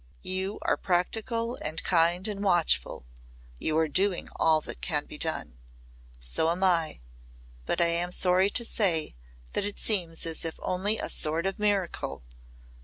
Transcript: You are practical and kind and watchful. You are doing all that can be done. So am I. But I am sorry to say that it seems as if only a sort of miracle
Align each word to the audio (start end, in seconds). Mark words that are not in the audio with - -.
You 0.23 0.57
are 0.63 0.77
practical 0.77 1.57
and 1.57 1.83
kind 1.83 2.27
and 2.27 2.43
watchful. 2.43 3.05
You 3.59 3.77
are 3.77 3.87
doing 3.87 4.29
all 4.37 4.59
that 4.61 4.81
can 4.81 5.05
be 5.05 5.19
done. 5.19 5.59
So 6.19 6.49
am 6.49 6.63
I. 6.63 7.01
But 7.67 7.81
I 7.81 7.89
am 7.89 8.11
sorry 8.11 8.49
to 8.49 8.65
say 8.65 9.13
that 9.53 9.63
it 9.63 9.77
seems 9.77 10.25
as 10.25 10.43
if 10.43 10.55
only 10.63 10.97
a 10.97 11.07
sort 11.07 11.45
of 11.45 11.59
miracle 11.59 12.23